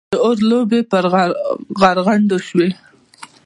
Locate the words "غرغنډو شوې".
1.81-2.69